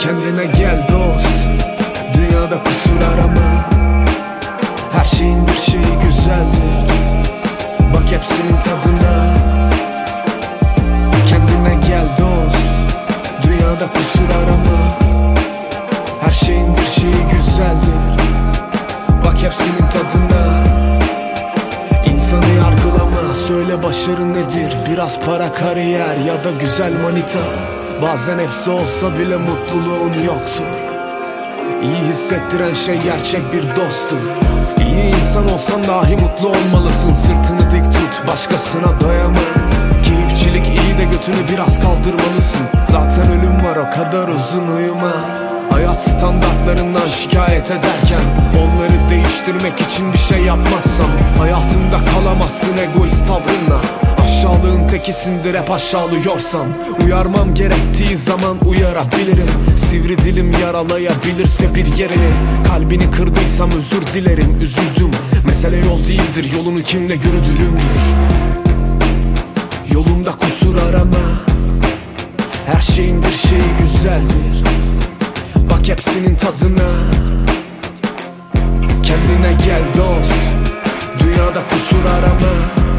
[0.00, 1.46] Kendine gel dost.
[2.14, 3.68] Dünyada kusur arama.
[4.92, 6.94] Her şeyin bir şeyi güzeldir.
[7.94, 9.34] Bak hepsinin tadına.
[11.26, 12.80] Kendine gel dost.
[13.42, 14.98] Dünyada kusur arama.
[16.20, 18.24] Her şeyin bir şeyi güzeldir.
[19.24, 20.64] Bak hepsinin tadına.
[22.06, 23.34] İnsanı yargılama.
[23.46, 24.76] Söyle başarı nedir?
[24.90, 30.66] Biraz para kariyer ya da güzel manita Bazen hepsi olsa bile mutluluğun yoktur.
[31.82, 34.18] İyi hissettiren şey gerçek bir dosttur.
[34.86, 37.12] İyi insan olsan dahi mutlu olmalısın.
[37.12, 39.38] Sırtını dik tut başkasına dayama.
[40.02, 42.62] Keyifçilik iyi de götünü biraz kaldırmalısın.
[42.84, 45.12] Zaten ölüm var o kadar uzun uyuma.
[45.70, 48.20] Hayat standartlarından şikayet ederken
[48.58, 53.80] Onları değiştirmek için bir şey yapmazsam Hayatımda kalamazsın egoist tavrınla
[54.40, 56.66] Aşağılığın tekisindir hep aşağılıyorsan.
[57.04, 59.48] Uyarmam gerektiği zaman uyarabilirim.
[59.76, 62.30] Sivri dilim yaralayabilirse bir yerini.
[62.68, 65.10] Kalbini kırdıysam özür dilerim üzüldüm.
[65.46, 68.00] Mesele yol değildir yolunu kimle yürüdüğümdür.
[69.92, 71.24] Yolumda kusur arama.
[72.66, 74.64] Her şeyin bir şeyi güzeldir.
[75.70, 76.90] Bak hepsinin tadına.
[79.02, 80.34] Kendine gel dost.
[81.20, 82.89] Dünyada kusur arama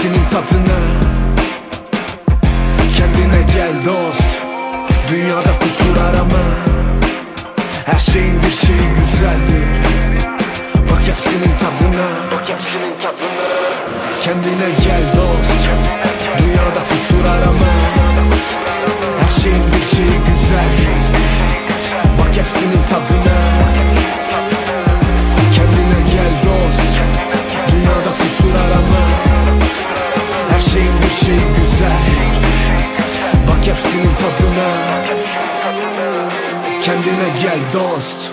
[0.00, 0.78] hepsinin tadına
[2.96, 4.38] Kendine gel dost.
[5.10, 6.44] Dünyada kusur arama.
[7.86, 9.68] Her şeyin bir şeyi güzeldir.
[10.90, 13.50] Bak hepsinin tadına Bak hepsinin tadına
[14.24, 16.09] Kendine gel dost
[31.26, 32.30] şeyi güzeldir
[33.48, 34.70] Bak hepsinin tadına.
[36.82, 38.32] Kendine gel dost